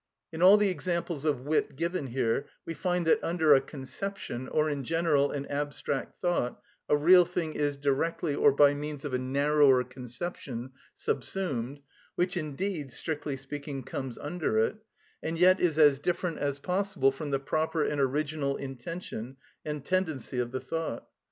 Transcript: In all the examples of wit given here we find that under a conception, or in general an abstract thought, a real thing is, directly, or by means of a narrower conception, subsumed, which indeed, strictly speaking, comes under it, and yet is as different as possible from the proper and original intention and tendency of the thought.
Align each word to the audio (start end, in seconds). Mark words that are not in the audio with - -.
In 0.31 0.41
all 0.41 0.57
the 0.57 0.69
examples 0.69 1.25
of 1.25 1.41
wit 1.41 1.75
given 1.75 2.07
here 2.07 2.47
we 2.65 2.73
find 2.73 3.05
that 3.05 3.23
under 3.23 3.53
a 3.53 3.61
conception, 3.61 4.47
or 4.47 4.67
in 4.67 4.83
general 4.83 5.29
an 5.29 5.45
abstract 5.45 6.19
thought, 6.23 6.59
a 6.89 6.97
real 6.97 7.23
thing 7.23 7.53
is, 7.53 7.77
directly, 7.77 8.33
or 8.33 8.51
by 8.51 8.73
means 8.73 9.05
of 9.05 9.13
a 9.13 9.19
narrower 9.19 9.83
conception, 9.83 10.71
subsumed, 10.95 11.81
which 12.15 12.35
indeed, 12.35 12.91
strictly 12.91 13.37
speaking, 13.37 13.83
comes 13.83 14.17
under 14.17 14.57
it, 14.57 14.77
and 15.21 15.37
yet 15.37 15.59
is 15.59 15.77
as 15.77 15.99
different 15.99 16.39
as 16.39 16.57
possible 16.57 17.11
from 17.11 17.29
the 17.29 17.39
proper 17.39 17.83
and 17.83 18.01
original 18.01 18.57
intention 18.57 19.37
and 19.63 19.85
tendency 19.85 20.39
of 20.39 20.51
the 20.51 20.59
thought. 20.61 21.07